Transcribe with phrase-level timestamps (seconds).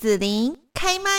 [0.00, 1.10] 子琳开麦。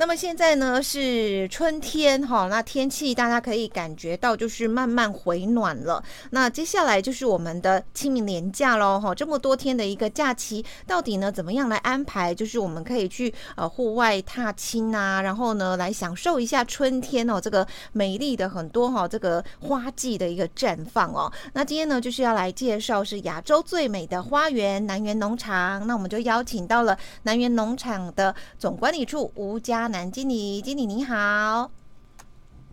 [0.00, 6.00] 那么现在呢是春天哈，那天气大家可以感觉到就是慢慢回暖了。
[6.30, 12.32] 那接下来就是我们的清明连假喽哈，这么多天的一个假期，到底呢怎么样来安排？
[12.32, 21.30] 就是我们可以去呃户外踏青啊，然后呢来享受一下春天哦，这个美丽的很多哈这个花季的一个绽放哦。
[21.54, 31.70] 那今天呢就是要来介绍是亚洲最美的花园南园农场，那我们就邀请到了南园农场的总管理处吴家南经理，经理你好，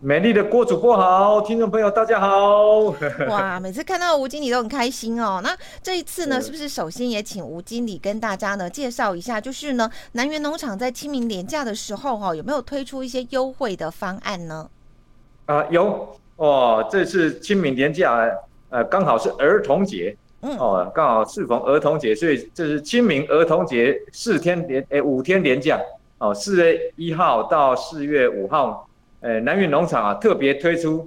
[0.00, 2.80] 美丽的郭主播好，听众朋友大家好。
[3.28, 5.40] 哇， 每次看到吴经理都很开心哦。
[5.42, 14.68] 那这一次呢，是不是首先也请吴经理跟大家呢介绍一下，就是呢南园农场在清明连假的时候哈、哦，有没有推出一些优惠的方案呢？
[15.46, 18.28] 啊，有哦，这次清明连假，
[18.68, 25.80] 呃，刚好是儿童节，嗯，哦，刚好适逢儿童节，所以这是清明儿童节四天连，哎，五天连假。
[26.18, 28.88] 哦，四月一号到四月五号，
[29.20, 31.06] 呃，南园农场啊特别推出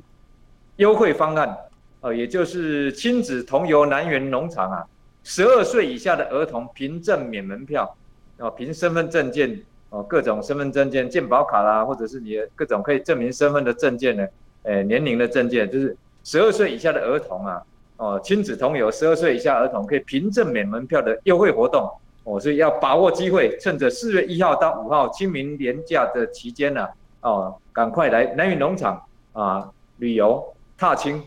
[0.76, 1.58] 优惠方案，
[2.02, 4.86] 哦，也就是亲子同游南园农场啊，
[5.24, 7.96] 十二岁以下的儿童凭证免门票，
[8.38, 14.28] 哦，凭身份证件，哦，各种身份证件、健保卡啦，或者是你的各种可以证明身份的证件呢，
[14.62, 17.64] 呃，年龄的证件，就是十二岁以下的儿童啊，
[17.98, 21.92] 哦，亲子同游十二岁以下儿童可以凭证免门票的优惠活动。
[22.24, 26.88] 哦，是要把握机会，趁着四月一号到五号清明年假的期间呢，
[27.22, 29.02] 哦，赶快来南云农场
[29.34, 31.24] 啊旅游踏青。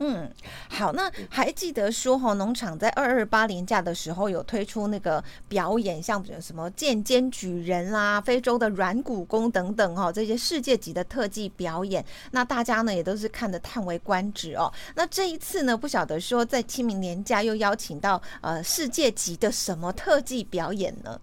[0.00, 0.28] 嗯，
[0.68, 14.70] 好，那还记得说哈，农场在二二八年假的时候有推出那个表演，像什么剑尖举人啦、非洲的软骨功等等哈，这些世界级的特技表演，那大家呢也都是看得叹为观止哦。
[14.96, 21.20] 那这一次呢，不晓得说在清明年假又邀请到呃世界级的什么特技表演呢？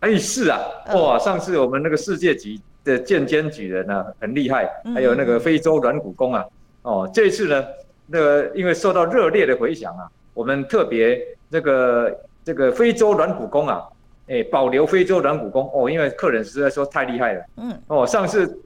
[0.00, 0.60] 哎，是啊，
[0.92, 6.44] 哇，上次我们那个世界级的剑尖举人呢、啊、很厉害，还有那个非洲软骨功啊。
[6.86, 7.64] 哦，这一次呢，
[8.06, 11.20] 那个因为受到热烈的回响啊，我们特别
[11.50, 13.82] 这个这个非洲软骨功啊，
[14.28, 17.44] 哎，保留非洲软骨功哦，因为客人实在说太厉害了。
[17.56, 17.76] 嗯。
[17.88, 18.56] 哦，上次，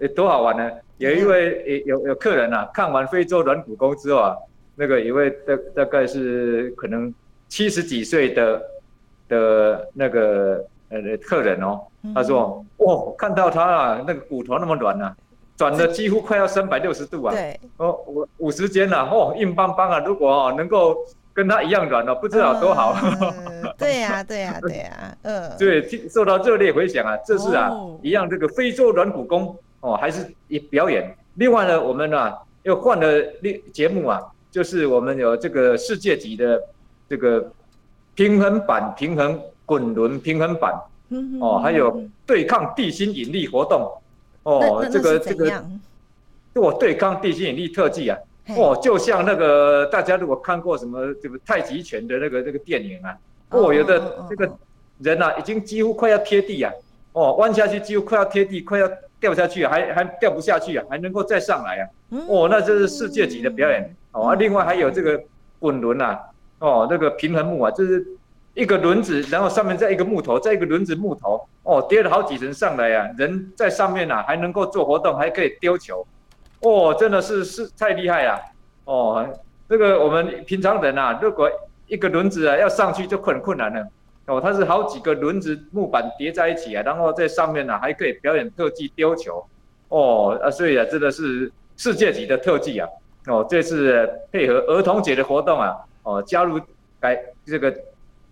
[0.00, 0.70] 诶多好玩呢！
[0.98, 4.36] 有一位有有客人啊，看完非洲软骨功之后啊，
[4.74, 7.12] 那个一位大大概是可能
[7.48, 8.62] 七十几岁的
[9.26, 11.80] 的那个呃客人哦，
[12.14, 15.16] 他说，哦，看到他啊，那个骨头那么软啊。
[15.56, 17.32] 转的几乎快要三百六十度啊！
[17.32, 20.00] 对，哦，五五十肩呐，哦，硬邦邦啊！
[20.00, 20.96] 如果哦能够
[21.32, 22.96] 跟他一样软哦，不知道多好。
[23.00, 25.52] 嗯、 对呀、啊，对呀、啊，对呀、啊，嗯。
[25.56, 27.16] 对，听受到热烈回响啊！
[27.24, 31.16] 这是啊，哦、一样这个非洲软骨功哦，还是一表演。
[31.34, 33.06] 另外呢，我们呢、啊、又换了
[33.40, 34.20] 另节目啊，
[34.50, 36.60] 就是我们有这个世界级的
[37.08, 37.48] 这个
[38.16, 40.74] 平衡板平衡滚轮平衡板，
[41.40, 43.88] 哦，还有对抗地心引力活动。
[44.44, 45.64] 哦，这个这个，
[46.54, 48.18] 我对抗地心引力特技啊，
[48.56, 53.16] 哦，就像那个大家如果看过什么这个太极拳的那个那个电影啊，
[53.50, 54.50] 哦，有的这个
[55.00, 56.72] 人呐，已经几乎快要贴地啊，
[57.12, 58.88] 哦，弯下去几乎快要贴地，快要
[59.18, 61.88] 掉下去，还还掉不下去啊，还能够再上来啊，
[62.28, 65.20] 哦，那这是世界级的表演哦，另外还有这个
[65.58, 66.18] 滚轮呐，
[66.58, 68.06] 哦，那个平衡木啊，就是。
[68.54, 76.06] 一个轮子，然后上面再一个木头，再一个轮子木头，哦，叠了好几层上来啊，人在上面啊，还能够做活动，还可以丢球，
[76.60, 78.40] 哦，真的是是太厉害了，
[78.84, 79.28] 哦，
[79.68, 81.50] 这个我们平常人啊，如果
[81.88, 83.84] 一个轮子啊要上去就很困难了，
[84.26, 89.44] 哦，它是好几个轮子木板叠在一起啊，然后在上面呢、啊、还可以表演特技丢球，
[89.88, 92.88] 哦，啊，所以啊，真的是世界级的特技啊，
[93.26, 96.60] 哦，这次配合儿童节的活动啊，哦，加入
[97.00, 97.74] 改这个。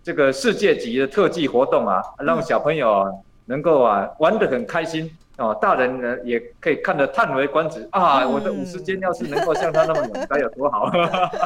[0.03, 8.27] 这个世界级的特技活动啊，让小朋友能够啊玩得很开心哦，大人呢也可以看得叹为观止啊！
[8.27, 10.91] 我的五十肩要是能够像他那么软，该有多好！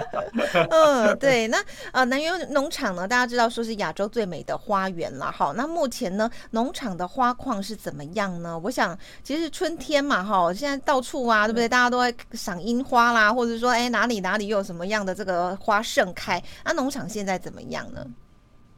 [0.71, 1.59] 嗯，对，那
[1.93, 8.59] 呃南园农场呢，大家知道说是亚洲最美的花园了，好，那目前呢农场的花况是怎么样呢？
[8.65, 11.69] 我想其实春天嘛，哈，现在到处啊，对不对？
[11.69, 16.43] 大家都在赏樱花啦，或者说哎哪里哪里又有什么样的这个花盛开？
[16.65, 18.05] 那农场现在怎么样呢？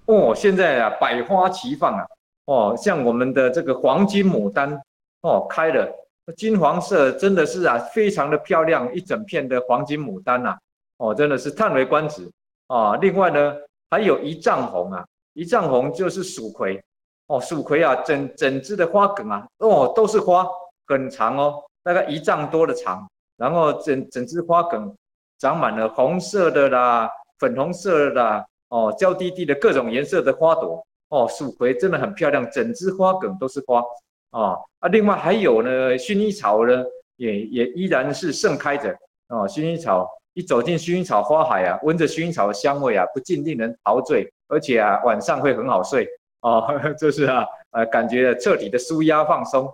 [0.08, 2.06] 哦，现在啊，百花齐放啊！
[2.46, 4.80] 哦，像我们的这个黄金牡丹，
[5.20, 5.86] 哦，开了，
[6.34, 10.58] 金黄色，真的是啊，非常的漂亮，一整片的黄金牡丹呐、啊，
[10.96, 12.26] 哦，真的是叹为观止
[12.68, 12.96] 啊！
[12.96, 13.54] 另外呢，
[13.90, 16.82] 还有一丈红啊，一丈红就是蜀葵，
[17.26, 20.46] 哦，蜀葵啊，整整枝的花梗啊，哦，都是花，
[20.86, 23.06] 很长哦，大概一丈多的长，
[23.36, 24.90] 然后整整枝花梗
[25.38, 27.10] 长满了红色的啦。
[27.38, 33.82] 粉红色的啦哦，娇滴滴的各种颜色的花朵哦，蜀葵真的很漂亮，整枝花梗都是花
[34.30, 34.88] 哦啊。
[34.88, 36.84] 另外还有呢，薰衣草呢，
[37.16, 38.90] 也也依然是盛开着
[39.28, 39.48] 哦。
[39.48, 46.08] 薰衣草一走进薰衣草花海啊，闻着薰衣草的香味啊，不禁令人陶醉，而且啊，晚上会很好睡
[46.42, 46.66] 哦。
[47.00, 49.68] 就是啊，呃，感觉彻底的舒压放松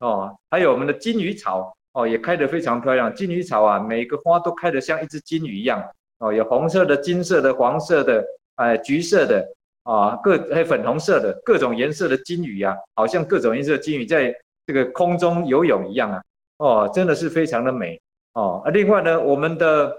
[0.00, 0.34] 哦。
[0.50, 1.74] 还有我们的金鱼草。
[1.94, 3.12] 哦，也开得非常漂亮。
[3.12, 5.82] 金鱼草啊，每个花都开得像一只金鱼一样。
[6.18, 8.24] 哦，有红色的、金色的、黄色的、
[8.58, 9.44] 呃，橘色的
[9.82, 14.32] 啊，各还有粉红色的，各种颜色的金鱼啊，好像各种颜色的金鱼在
[14.66, 16.22] 这个空中游泳一样啊。
[16.58, 18.00] 哦，真的是非常的美。
[18.34, 19.92] 哦，啊，另外呢，我们的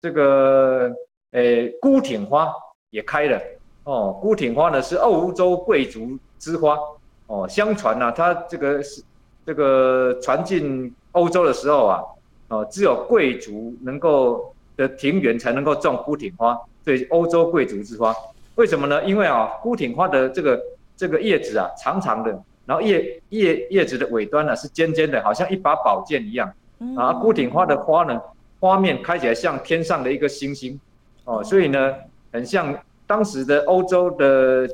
[0.00, 0.90] 这个
[1.32, 2.50] 诶，孤挺花
[2.90, 3.40] 也开了。
[3.84, 6.78] 哦，孤挺花呢是欧洲贵族之花。
[7.26, 9.02] 哦，相传呢、它这个是
[9.44, 10.92] 这个传进。
[11.12, 12.02] 欧洲的时候啊，
[12.48, 16.54] 哦，只有贵族能够的庭园才能够种孤挺花，
[16.86, 18.14] 所以欧洲贵族之花。
[18.54, 19.04] 为什么呢？
[19.04, 20.62] 因为啊，孤挺花的这个
[20.96, 22.30] 这个叶子啊，长长的，
[22.64, 26.48] 然后叶叶叶子的尾端呢是尖尖的，好像一把宝剑一样。
[26.96, 28.20] 啊，孤挺花的花呢，
[28.60, 30.78] 花面开起来像天上的一个星星，
[31.24, 31.92] 哦，所以呢，
[32.32, 32.72] 很像
[33.04, 34.68] 当时的欧洲的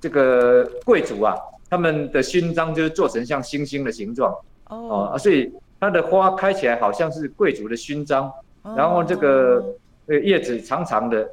[0.00, 1.36] 这个贵族啊，
[1.68, 4.34] 他们的勋章就是做成像星星的形状。
[4.70, 8.32] 哦，所以它的花开起来好像是贵族的勋章，
[8.76, 9.64] 然后这个
[10.08, 11.28] 呃叶子长长的，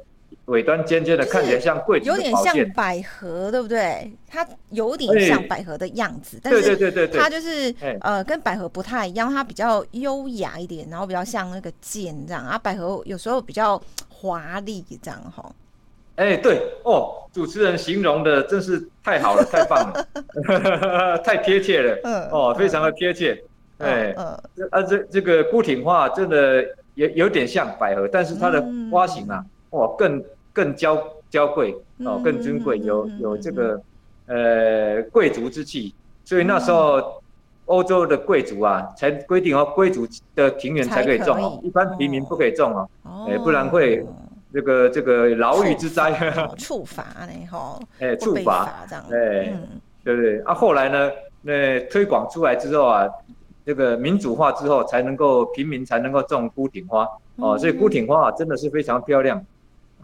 [0.46, 2.30] 尾端尖尖的，看起来像贵族的宝剑。
[2.30, 4.12] 有点像百合，对不对？
[4.28, 12.58] 它有点像百合的样子，但是它就是呃跟百合不太一样，它比较优雅一点，然后比较像那个剑这样啊。
[12.58, 15.50] 百合有时候比较华丽这样哈。
[16.16, 23.38] 哎，对哦，主持人形容的真是太好了，太棒了， 太贴切了，嗯，哦，非常的贴切，
[23.76, 24.26] 哎，嗯，
[24.70, 26.64] 啊，这这个孤挺话真的
[26.96, 28.60] 有有点像百合，但是它的
[28.90, 30.22] 花型啊，哇，更
[30.52, 33.80] 更娇娇贵哦，更尊贵，有有这个
[34.26, 35.94] 呃贵族之气，
[36.24, 37.22] 所以那时候
[37.66, 44.04] 欧洲的贵族啊，才规定哦，贵族的庭园才可以种哦，一般平民不可以种哦，哎，不然会。
[44.54, 46.12] 这个这个牢狱之灾，
[46.56, 47.32] 处罚呢？
[47.50, 49.52] 哈，哎，处罚这样，哎，
[50.02, 50.40] 对不对？
[50.44, 51.10] 啊，后来呢，
[51.42, 53.06] 那推广出来之后啊，
[53.66, 57.06] 这个民主化之后，才能够平民才能够种孤挺花。
[57.36, 59.44] 哦，所以孤挺花啊，真的是非常漂亮。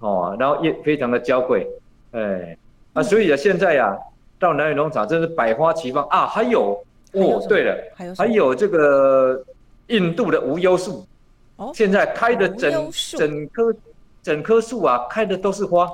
[0.00, 1.67] 哦，然后也非常的娇贵，
[2.11, 2.59] 哎，
[2.93, 3.97] 啊，所以啊，现在呀，
[4.38, 6.05] 到南园农场真是百花齐放。
[6.09, 6.73] 啊，还有
[7.12, 9.43] 哦，对了，还有还有这个
[9.87, 11.06] 印度的无忧树，
[11.73, 13.73] 现在开的整整棵。
[14.23, 15.91] 整棵树啊，开的都是花，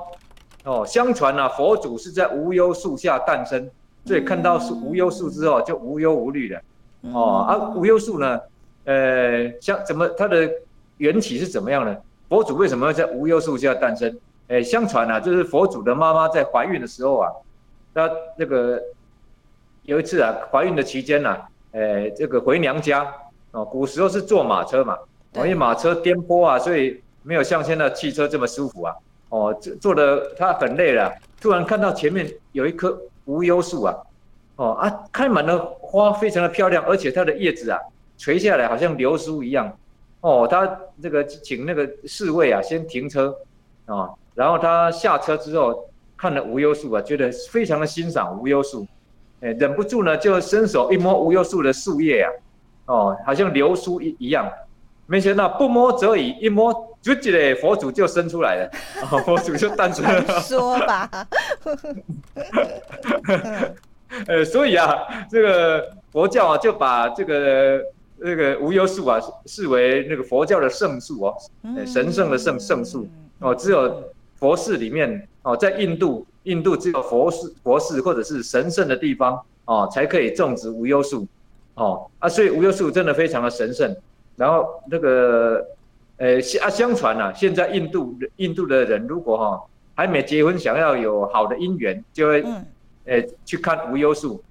[0.65, 3.67] 哦，相传啊，佛祖是在无忧树下诞生，
[4.05, 6.61] 所以看到树无忧树之后就无忧无虑了，
[7.03, 8.41] 哦，啊，无忧树呢，
[8.85, 10.51] 呃，像怎么它的
[10.97, 11.97] 缘起是怎么样呢？
[12.29, 14.19] 佛祖为什么要在无忧树下诞生？
[14.49, 17.31] 哎，相传啊，就是佛祖的妈妈在怀孕的时候啊，
[17.95, 18.83] 她那个
[19.83, 21.37] 有一次啊，怀孕的期间呢，
[21.73, 23.07] 哎，这个回娘家，
[23.53, 24.97] 哦，古时候是坐马车嘛，
[25.35, 27.03] 因为马车颠簸啊，所以。
[27.25, 28.95] 没有像现在汽车这么舒服啊！
[29.29, 33.95] 哦，坐坐的他很累了，突然看到前面有一棵无忧树啊！
[34.57, 35.59] 哦啊，开满了
[35.91, 37.79] 花，非常的漂亮，而且它的叶子啊
[38.19, 39.75] 垂下来好像流苏一样。
[40.21, 43.35] 哦，他这个请那个侍卫啊先停车
[43.87, 48.87] 啊，然后他下车之后看了无忧树啊，觉得非常的欣赏无忧树，
[49.41, 52.31] 哎，忍不住呢就伸手一摸无忧树的树叶啊，
[52.87, 54.47] 哦，好像流苏一一样。
[55.07, 56.87] 没想到不摸则已，一摸。
[57.01, 58.71] 就觉得佛祖就生出来了，
[59.25, 60.41] 佛祖就诞生了。
[60.41, 61.09] 说吧，
[64.27, 64.97] 呃，所以啊，
[65.31, 67.83] 这个佛教啊，就把这个
[68.17, 71.35] 那个无忧树啊，视为那个佛教的圣树哦，
[71.87, 73.09] 神圣的圣圣树
[73.41, 74.05] 哦，只有
[74.37, 81.27] 佛寺里面哦，在印度，印度只有佛寺、佛寺或者是神圣的地方哦，才可以种植无忧树
[81.75, 83.97] 哦啊，所以无忧树真的非常的神圣。
[84.37, 85.67] 然后那个。
[86.21, 89.63] 呃，相啊，相传啊，现在印度印度的人如果哈、哦、
[89.95, 92.45] 还没结婚，想要有好的姻缘，就会，
[93.09, 94.43] 呃，去看无忧树。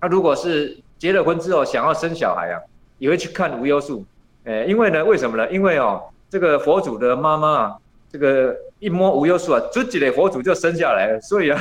[0.00, 2.60] 他、啊、如果是结了婚之后想要生小孩啊，
[2.98, 4.04] 也会去看无忧树。
[4.44, 5.50] 呃，因为呢，为什么呢？
[5.50, 7.76] 因为哦，这个佛祖的妈妈啊，
[8.12, 11.20] 这个一摸无忧树啊，自己的佛祖就生下来了。
[11.20, 11.58] 所以啊，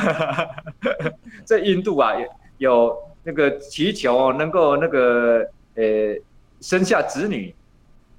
[1.43, 2.13] 在印度啊，
[2.57, 5.84] 有那个祈求能够那个呃
[6.62, 7.55] 生下子女。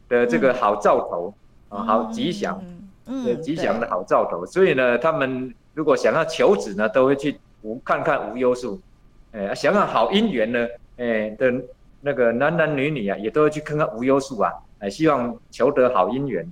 [0.08, 1.34] 的这个好兆头
[1.68, 2.58] 啊，好吉祥，
[3.04, 4.46] 嗯，吉祥的好兆头。
[4.46, 8.80] 所以呢，他们如果想要求子呢，都会去无看看无忧树，
[9.32, 11.52] 哎，想想好姻缘呢，哎的
[12.00, 16.50] 那个男男女女啊，也都要去看看无忧树啊，哎，希望求得好姻缘。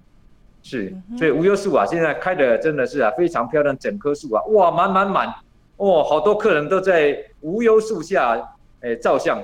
[0.63, 5.33] 是，所以无忧树啊，现在开的真的是啊非常漂亮，整棵树啊，哇，满满满，
[5.77, 8.37] 哇，好多客人都在无忧树下，
[8.81, 9.41] 哎，照相，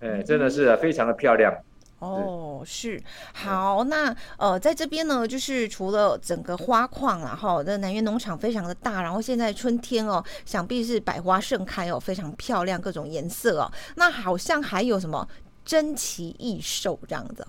[0.00, 1.54] 哎，真的是啊，非常的漂亮。
[2.00, 15.26] 哦，是，好，那呃，在这边呢，就是除了整个花况啦，哈，那南园农场非常的大，然后现在春天哦，想必是百花盛开哦，非常漂亮，各种颜色哦，那好像还有什么
[15.64, 17.46] 珍奇异兽这样子，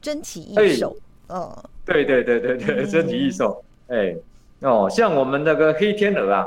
[0.00, 0.96] 珍奇异兽。
[1.28, 4.16] 哦，对对对对对，珍奇异兽，哎，
[4.62, 6.44] 哦，像我们那个黑天鹅啊，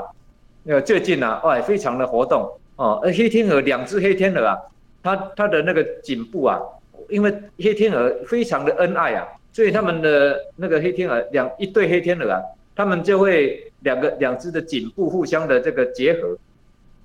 [0.62, 2.42] 那个最近啊，哇，非常的活动
[2.76, 4.58] 哦，呃，黑天鹅两只黑天鹅啊，
[5.02, 6.60] 它它的那个颈部啊，
[7.08, 12.40] 因为黑天鹅非常的恩爱啊，所以他们的那个黑天鹅两一对黑天鹅啊，
[12.74, 16.36] 他们就会两个两只的颈部互相的这个结合，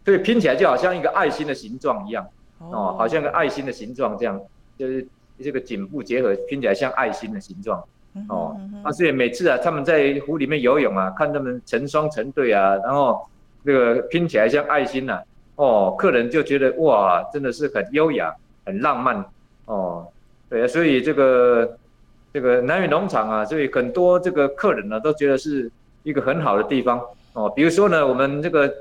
[0.05, 2.25] 所以拼起来就好像一个爱心的形状一样，
[2.59, 4.39] 哦，好像个爱心的形状这样，
[4.77, 5.07] 就是。
[5.41, 7.81] 这个颈部结合拼起来像爱心的形状，
[8.27, 13.25] 哦，啊，所以每次啊，他们在湖里面游泳啊，看他们成双成对啊，然后
[13.63, 15.21] 这个拼起来像爱心呐，
[15.55, 19.25] 哦，客人就觉得哇，真的是很优雅、很浪漫，
[19.69, 20.07] 哦，
[20.49, 21.77] 对啊，所以这个
[22.33, 25.71] 这个南屿农场啊，所以很多这个客人呢都觉得是
[26.03, 26.99] 一个很好的地方，
[27.33, 28.73] 哦，比如说呢，我们这个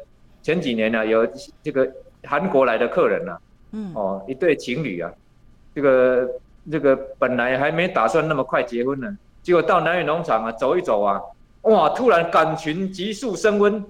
[0.42, 1.26] 前几年呢有
[1.62, 1.88] 这个
[2.24, 3.38] 韩国来的客人呐，
[3.72, 5.12] 嗯，哦，一对情侣啊，
[5.74, 6.28] 这个。
[6.70, 11.18] 这个本来还没打算那么快结婚呢，结果到南屿农场啊走一走啊，
[11.62, 13.82] 哇，突然感情急速升温，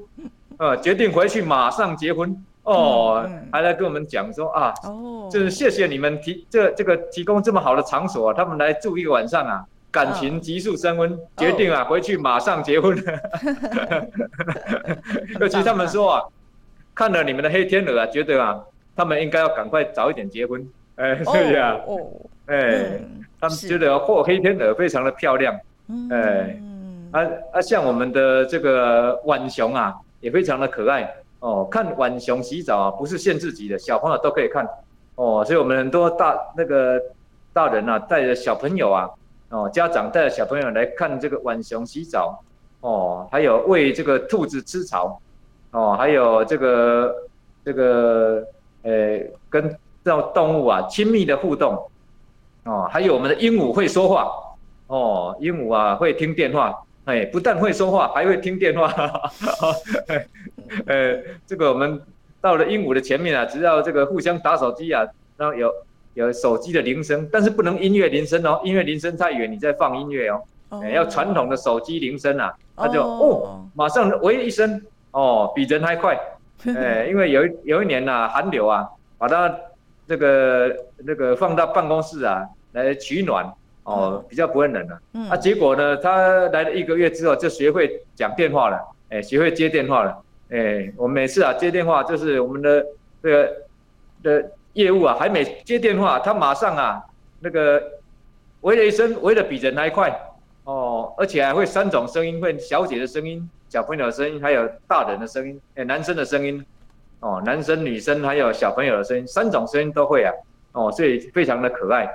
[0.58, 2.30] 呃，决定回去马上结婚
[2.68, 12.96] 哦，嗯嗯、还来跟我们讲说啊，哦，就是谢谢你们提这这个提供这么好的场所，啊他们来住一个晚上啊，感情急速升温，哦、决定啊回去马上结婚，
[15.40, 16.22] 尤其他们说啊，
[16.94, 18.60] 看了你们的黑天鹅啊，觉得啊，
[18.94, 21.74] 他们应该要赶快早一点结婚，哎，对呀。
[21.74, 21.80] 啊？
[21.86, 21.96] 哦
[22.48, 25.54] 哎，嗯、他们觉得或黑天鹅非常的漂亮，
[25.88, 26.58] 嗯、哎，
[27.12, 27.20] 啊
[27.52, 31.66] 啊，像我们的这个浣熊啊，也非常的可爱哦。
[31.70, 34.68] 看浣熊洗澡啊，不是限制级的，小朋友都可以看
[35.14, 35.44] 哦。
[35.44, 37.00] 所以我们很多大那个
[37.52, 39.10] 大人啊，带着小朋友啊，
[39.50, 42.42] 哦，家长带着小朋友来看这个浣熊洗澡
[42.80, 45.20] 哦，还有喂这个兔子吃草
[45.72, 47.14] 哦，还有这个
[47.64, 48.44] 这个
[48.82, 51.88] 呃，跟这种动物啊亲密的互动。
[52.64, 54.30] 哦，还有我们的鹦鹉会说话，
[54.88, 56.74] 哦，鹦鹉啊会听电话，
[57.08, 58.92] 哎，不但会说话，还会听电话，
[60.86, 61.16] 呃，
[61.48, 61.98] 这个我们
[62.38, 65.02] 到了鹦鹉的前面啊，只要这个互相打手机啊，
[65.38, 65.72] 然后有
[66.12, 70.42] 有手机的铃声，但是不能音乐铃声哦，音乐铃声太远，你在放音乐哦，
[70.82, 76.14] 哎，要传统的手机铃声啊，它就哦，马上喂一声，哦，比人还快，
[76.76, 78.86] 哎， 因为有一有一年呐、啊，寒流啊，
[79.16, 79.50] 把它
[80.06, 82.44] 这个那个放到办公室啊。
[82.72, 83.50] 来取暖
[83.88, 85.00] 哦，比较不会冷了。
[85.14, 88.78] 嗯、啊，结果呢，他来了一个月之后就学会讲电话了，
[89.08, 90.22] 哎，学会接电话了。
[90.50, 92.84] 哎，我每次啊接电话，就是我们的
[93.22, 93.56] 这个
[94.22, 97.02] 的业务啊，还没接电话，他马上啊
[97.40, 97.82] 那个
[98.60, 100.14] 喂了一声，喂的比人还快
[100.64, 106.62] 哦，而且还会三种声音，会小姐的声音、小朋友的声音，还有大人的声音，哎，男生的声音，
[107.20, 110.32] 哦，男生、女生还有小朋友的声音，三种声音都会啊，
[110.72, 112.06] 哦，所以非常的可爱。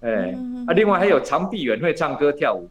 [0.00, 0.34] 哎，
[0.66, 2.66] 啊，另外还有长臂猿会唱歌跳舞，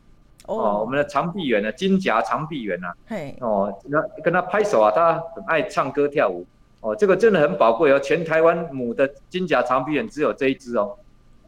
[0.48, 6.44] 哦，我们的长臂猿呢，金甲长臂猿呐，嘿，哦，那跟他拍手啊，他很爱唱歌跳舞，
[6.82, 10.98] 哦，这个真的很宝贵哦，全台湾母的金甲长臂猿只有这一只哦，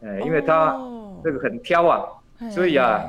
[0.04, 0.80] 哎，因为它
[1.24, 2.06] 这个很挑啊，
[2.48, 3.04] 所以啊，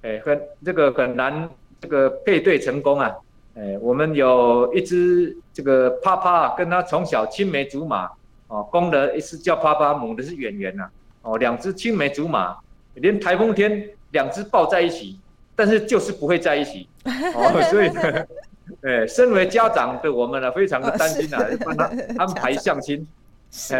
[0.00, 1.46] 哎，很这个很难
[1.78, 3.14] 这个配对成功啊，
[3.54, 8.10] 哎，我们有一只这个趴趴，跟他从小青梅竹马，
[8.48, 10.88] 哦，公的是叫趴趴，母的是圆圆呐。
[11.26, 12.56] 哦，两只青梅竹马，
[12.94, 15.18] 连台风天两只抱在一起，
[15.56, 16.88] 但是就是不会在一起。
[17.34, 17.90] 哦， 所以，
[18.88, 23.04] 哎，身为家长的我们呢，非常的担心啊， 帮他安排相亲。
[23.50, 23.74] 是，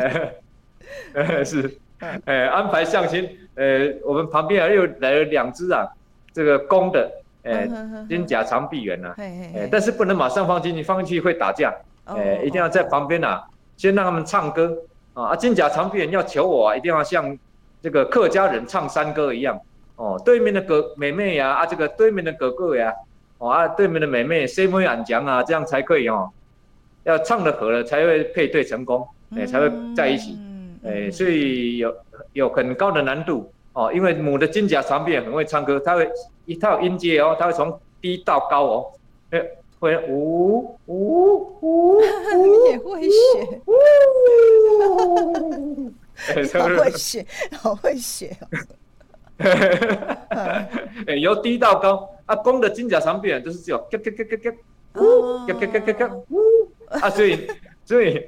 [1.45, 1.79] 是，
[2.25, 3.29] 哎，安排相亲。
[3.55, 5.87] 呃，我们旁边又来了两只啊，
[6.33, 7.11] 这个公的，
[7.45, 7.69] 哎，
[8.09, 11.73] 金甲长臂猿呐，哎，但是不能马上放进去，放进去会打架。
[12.05, 13.45] 哎，一定要在旁边啊，
[13.76, 14.76] 先让他们唱歌。
[15.23, 17.37] 啊，金甲长臂猿要求我啊，一定要像
[17.80, 19.58] 这个客家人唱山歌一样
[19.96, 20.20] 哦。
[20.23, 22.92] 对面的哥妹妹呀，啊，这个对面的哥哥呀，
[23.38, 26.30] 哦啊，对面的妹妹谁没俺讲啊，这样才可以哦。
[27.04, 30.38] 要唱得合了才会配对成功，哎，才会在一起。
[30.85, 31.96] 哎，所以有
[32.35, 36.06] 有很高的难度哦，因为母的金甲长臂猿很会唱歌，它会
[36.44, 38.87] 一套音阶哦，它会从低到高哦。
[39.30, 39.42] 哎。
[39.78, 42.06] 会呜呜呜，你
[42.73, 43.61] 也会学，
[46.59, 48.35] 好会学，好会学。
[49.38, 50.66] 哎，
[51.21, 54.37] 由低到高啊，公的金甲长臂都是只有咯咯咯咯
[54.95, 54.97] 咯，呜，
[55.47, 56.38] 咯咯咯咯咯，呜
[56.88, 57.47] 啊，所以
[57.85, 58.25] 所以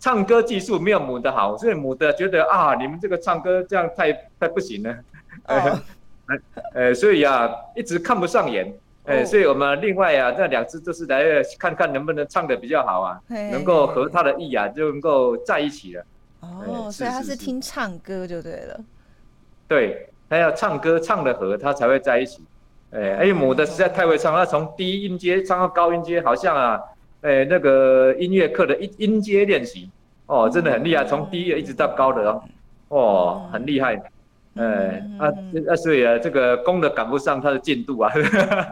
[0.00, 4.96] 唱歌技术没有母的好，所以母的觉得啊，你们这个唱歌这样太太不行了，
[5.44, 5.80] 呃，
[6.74, 8.74] 呃，所以啊，一直看不上眼，
[9.08, 11.24] 哎，所以我们另外啊，这两只都是来
[11.58, 16.04] 看看能不能唱的比较好啊，能够合他的意啊，就能够在一起了。
[16.40, 18.80] 哦，所以他是听唱歌就对了。
[19.66, 22.42] 对，他要唱歌唱的合，他才会在一起。
[22.90, 26.80] 哎，哎，母的实在太会唱，他从低音阶唱到高音阶，好像啊，
[27.22, 29.90] 哎，那个音乐课的音音阶练习，
[30.26, 32.42] 哦，真的很厉害，从低的一直到高的哦，
[32.88, 34.00] 哦，很厉害。
[34.58, 35.28] 哎，啊，
[35.68, 38.12] 啊，所以啊，这个公的赶不上他的进度啊，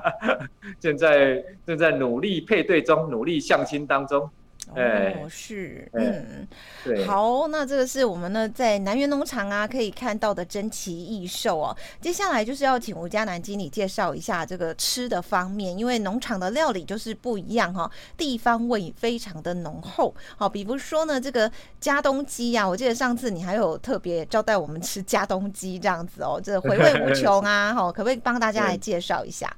[0.81, 4.28] 现在正在努力配对中，努力相亲当中。
[4.75, 6.46] 哦，是，嗯，
[6.85, 11.76] 对，好，那这个是我们呢在南园农场啊可以看到的珍奇异兽哦。
[12.00, 20.14] 接下来就是要请吴家南经理介绍一下这个吃的方面，因为农场的料理就是不一样哈、哦，地方味非常的浓厚。
[20.37, 29.54] 好，比如说呢这个加东鸡呀，我记得上次你还有特别招待我们吃加东鸡这样子哦，这回味无穷啊， 哈，可不可以帮大家来介绍一下？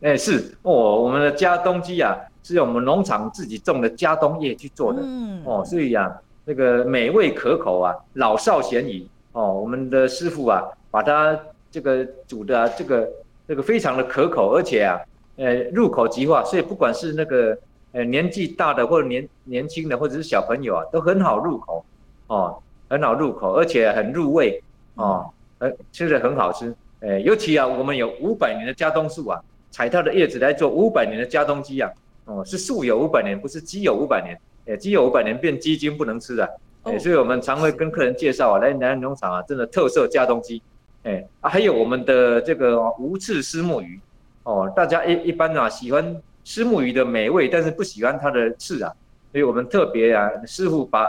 [0.00, 2.16] 哎，是哦，我们的加东鸡啊。
[2.54, 6.10] 是我们农场自己种的家冬叶去做的，嗯、哦，所以啊，
[6.46, 9.52] 那个美味可口啊，老少咸宜哦。
[9.52, 11.38] 我们的师傅啊，把它
[11.70, 13.06] 这个煮的、啊、这个
[13.46, 14.98] 这个非常的可口，而且啊，
[15.36, 17.54] 呃，入口即化，所以不管是那个
[17.92, 21.84] 呃年纪大的或者年年轻的或者是小朋友啊，都很好入口
[22.28, 24.62] 哦，很好入口，而且很入味
[24.94, 25.28] 哦，
[25.58, 26.74] 呃，吃的很好吃。
[27.00, 29.38] 呃，尤其啊，我们有五百年的家冬树啊，
[29.70, 31.90] 采它的叶子来做五百年的加冬鸡啊。
[32.28, 34.38] 哦，是树有五百年，不是鸡有五百年。
[34.66, 36.46] 哎，鸡有五百年变鸡精不能吃的。
[36.82, 40.62] 哎，所以我们常会跟客人介绍啊，来南安农场啊，真的特色加东鸡。
[41.04, 43.98] 哎，啊，还有我们的这个无刺虱目鱼。
[44.42, 48.92] 哦，大家一一般啊喜欢丝木鱼的美味，但是不喜欢它的刺啊，
[49.32, 51.08] 所以我们特别啊，师傅把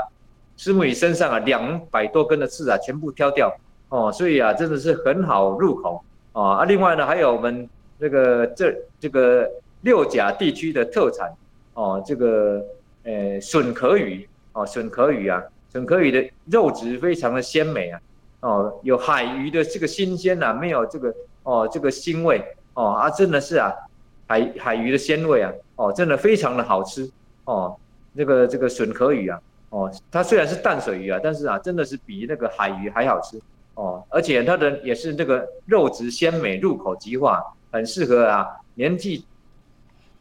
[0.55, 3.53] 丝木鱼身上啊两百多根的刺啊全部挑掉。
[3.89, 6.01] 哦，所以啊，真的是很好入口。
[6.31, 7.67] 啊，另外呢，还有我们
[7.99, 9.45] 这个这这个。
[9.81, 11.31] 六甲地区的特产
[11.73, 12.63] 哦，这个
[13.03, 18.01] 呃笋壳鱼哦，笋壳鱼啊，笋壳鱼的肉质非常的鲜美啊，
[18.41, 21.13] 哦，有海鱼的这个新鲜呐、啊，没有这个
[21.43, 23.73] 哦这个腥味哦啊，真的是啊，
[24.27, 27.09] 海海鱼的鲜味啊，哦，真的非常的好吃
[27.45, 27.77] 哦，
[28.15, 29.39] 这个这个笋壳鱼啊，
[29.69, 33.39] 哦，它虽然是淡水鱼啊，但是啊，真的是比那个海鱼还好吃
[33.75, 39.23] 哦，而且它的也是那个肉质鲜美，入口即化，很适合啊年纪。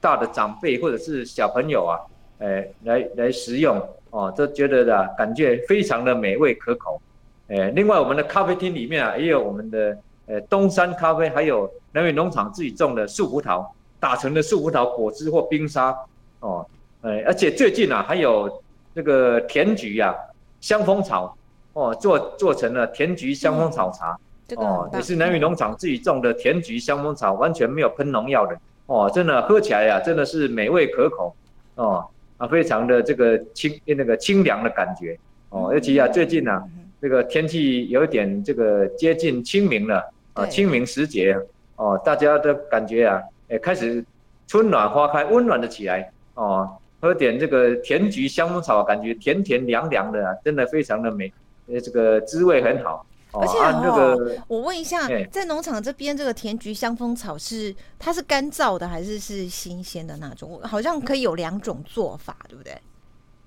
[0.00, 1.98] 大的长辈或者是小朋友啊，
[2.38, 3.76] 哎，来来食用
[4.11, 7.00] 哦，都觉得的感觉非常的美味可口，
[7.48, 13.66] 哎，另外我们的咖啡厅里面啊，也有我们的呃东山咖啡，还有南美农场自己种的树葡萄
[13.98, 15.94] 打成的树葡萄果汁或冰沙
[16.40, 16.64] 哦，
[17.02, 18.62] 哎，而且最近啊还有
[18.94, 20.16] 这个甜菊呀、啊、
[20.61, 21.37] 香蜂草
[21.72, 24.16] 哦，做做成了甜菊香蜂草茶、
[24.50, 28.56] 嗯、哦，也是南园农场自己种的甜菊香蜂草，完全没有喷农药的。
[28.88, 31.37] 哦，真的喝起来呀、啊，真的是美味可口，
[31.74, 35.18] 哦啊，非常的这个清那个清凉的感觉，
[35.51, 36.64] 哦，尤其啊最近啊，
[36.98, 41.38] 这个天气有一点这个接近清明了，啊，清明时节，
[41.77, 44.03] 哦，大家的感觉啊，也，开始
[44.46, 46.66] 春暖花开，温暖的起来，哦，
[47.03, 51.31] 喝点这个甜菊香蜂草，感觉甜甜凉凉的、啊，真的非常的美，
[51.66, 53.05] 呃，这个滋味很好。
[53.32, 60.58] 而且哦，我问一下，在农场这边这个甜菊香蜂草是它是干燥的还是是新鲜的那种？
[60.62, 62.76] 好像可以有两种做法，对不对？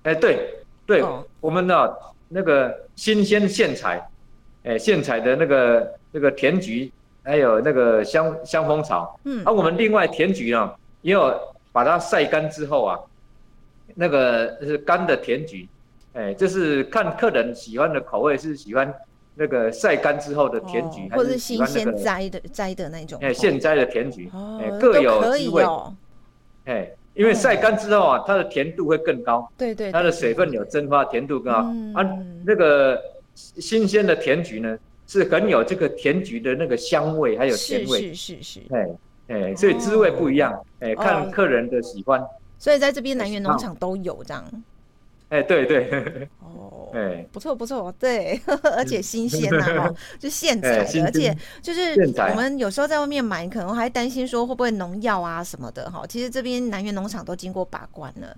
[0.04, 1.04] 哎，对对，
[1.40, 4.08] 我们的那个新鲜现采，
[4.62, 6.92] 哎，现采的那个那个甜菊，
[7.24, 11.36] 还有那个香香蜂草，嗯，而我们另外甜菊呢，也有
[11.72, 12.98] 把它晒干之后啊，
[13.96, 15.68] 那个是干的甜菊，
[16.12, 18.94] 哎，就是看客人喜欢的口味是喜欢。
[19.42, 25.64] 那个晒干之后的甜菊，或者是新鲜摘的摘的那种，哎，现摘的甜菊，哎，各有滋味。
[26.66, 29.50] 哎，因为晒干之后啊，它的甜度会更高。
[29.58, 31.58] 对对，它的水分有蒸发，甜度更高。
[32.00, 32.08] 啊，
[32.46, 32.96] 那个
[33.34, 34.78] 新鲜的甜菊呢，
[35.08, 38.14] 是很有这个甜菊的那个香味，还有甜味。
[38.14, 38.60] 是是是。
[38.70, 38.88] 哎
[39.26, 40.56] 哎，所以滋味不一样。
[40.78, 42.24] 哎，看客人的喜欢。
[42.60, 44.44] 所以在这边南园农场都有这样。
[45.32, 46.28] 哎，对对。
[46.40, 48.38] 哦， 哎，不错不错，对，
[48.76, 51.94] 而且新鲜呐，哈，就现 采的，而且就是
[52.30, 58.36] 我们有时候在外面买，可能还担心说会不会农药啊什么的，哈，其实这边南园农场都经过把关了。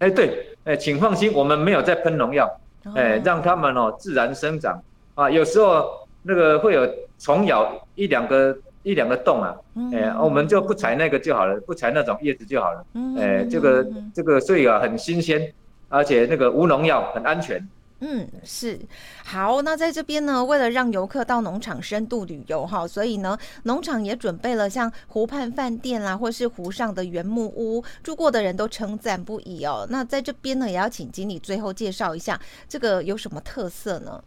[0.00, 2.50] 哎，对，哎，请放心，我们没有在喷农药，
[2.96, 4.82] 哎，让他们哦自然生长。
[5.14, 5.30] 啊。
[5.30, 5.90] 有时候
[6.22, 9.54] 那个会有虫咬一两个一两个洞啊，
[9.92, 12.84] 哎，我们就不采那个就好了，不采那种叶子就好了，
[13.18, 15.52] 哎，这个这个所以啊很新鲜，
[15.90, 17.62] 而且那个无农药，很安全。
[18.02, 18.80] 嗯，是
[19.26, 19.60] 好。
[19.60, 29.86] 那在这边呢，为了让游客到农场深度旅游哈，所以呢，农场也准备了像湖畔饭店啦，或是湖上的原木屋，住过的人都称赞不已哦。
[29.90, 34.24] 那在这边呢，也要请经理最后介绍一下这个有什么特色呢？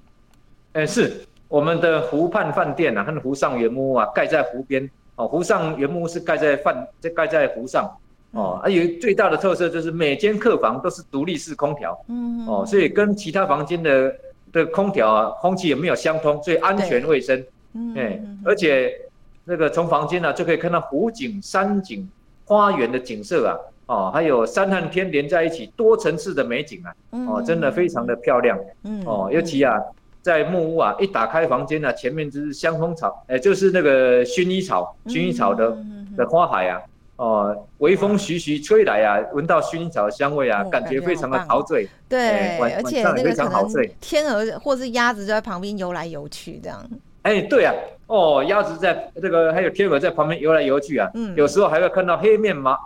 [0.74, 5.28] 哎，是我们的湖畔饭店啊，和湖上原木屋啊，盖在湖边哦。
[5.28, 7.92] 湖上原木屋是盖在饭，这盖在湖上。
[8.34, 14.16] 哦，还有最大的特色就是每间客房都是独立式空调，嗯，哦，所以跟其他房间的
[14.52, 17.44] 的空调啊，空气也没有相通，所以安全卫生，
[17.74, 18.92] 嗯，哎，而且
[19.46, 22.10] 那个从房间呢就可以看到湖景、山景、
[22.46, 26.90] 花园的景色啊，哦，还有山和天连在一起，多层次的美景啊，
[27.30, 29.80] 哦，真的非常的漂亮，嗯，哦，尤其啊，
[30.24, 35.78] 在木屋啊，一打开房间呢，前面就是香风草，哎，就是那个薰衣草，薰衣草的
[36.18, 36.82] 的花海啊。
[37.16, 41.88] 哦，微风徐徐吹来啊，闻到薰衣草的香味啊，感觉非常的陶醉。
[42.10, 46.84] 对，而且那个可能天鹅或是鸭子就在旁边游来游去这样。
[47.22, 47.74] 哎，对啊，
[48.08, 51.10] 哦，鸭子在这个还有天鹅在旁边游来游去啊。
[51.14, 51.34] 嗯。
[51.36, 52.78] 有时候还会看到黑面马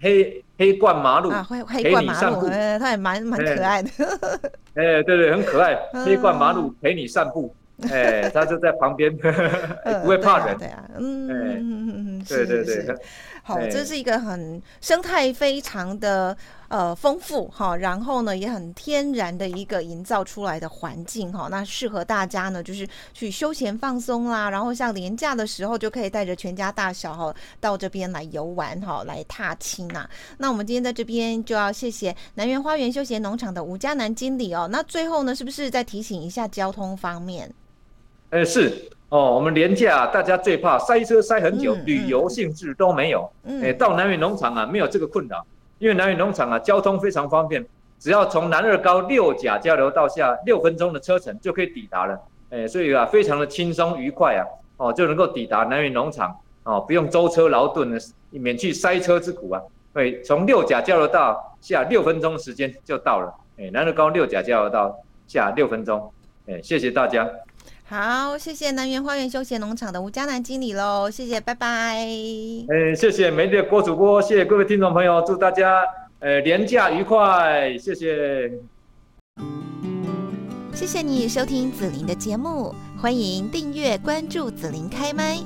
[0.00, 3.90] 黑黑冠麻鹭啊，黑黑冠麻鹭，它也蛮蛮可爱的。
[4.76, 7.52] 哎，对对，很可爱，黑冠麻鹭陪你散步。
[7.90, 10.56] 哎，它就在旁边， 不会怕人。
[10.58, 12.94] 对啊，嗯，对对对。
[13.42, 16.36] 好，这是一个很生态非常的
[16.68, 30.08] 呃丰富哈，然后呢也很天然的一个营造出来的环境哈，那适合大家呢就是去休闲放松啦，然后像年假的时候就可以带着全家大小哈到这边来游玩哈，来踏青呐。
[30.38, 34.68] 那我们今天在这边就要谢谢南园花园休闲农场的吴家南经理哦。
[34.70, 37.52] 那最后呢，是不是再提醒一下交通方面？
[38.30, 38.90] 哎，是。
[39.10, 43.28] 哦，我们连假大家最怕塞车塞很久，嗯、旅游兴致都没有。
[43.42, 45.44] 嗯，哎，到南园农场啊，没有这个困扰，
[45.78, 47.64] 因为南园农场啊，交通非常方便，
[47.98, 52.16] 只要从南二高六甲交流道下六分钟的车程就可以抵达了。
[52.50, 54.46] 哎，所以啊，非常的轻松愉快啊，
[54.76, 57.98] 哦，就能够抵达南园农场，哦，不用舟车劳顿的，
[58.30, 59.60] 免去塞车之苦啊。
[59.92, 63.34] 对，从六甲交流道下六分钟时间就到了。
[63.58, 64.96] 哎，南二高六甲交流道
[65.26, 66.12] 下六分钟。
[66.46, 67.28] 哎，谢谢大家。
[67.90, 71.66] 好，谢谢南园花园休闲农场的吴嘉南经理喽，谢谢，拜拜。
[71.98, 75.82] 哎，谢谢美丽的郭主播，谢谢各位听众朋友，祝大家
[76.20, 78.48] 呃廉假愉快，谢谢。
[80.72, 85.38] 谢谢你收听紫琳的节目，欢迎订阅关注紫琳开麦。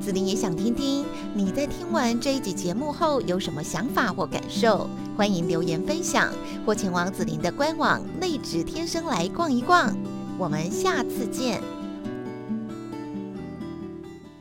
[0.00, 6.32] 紫琳也想听听你在听完这一集节目后有什么想法或感受，欢迎留言分享
[6.64, 9.94] 或前往紫琳的官网内指天生来逛一逛。
[10.38, 11.60] 我们下次见。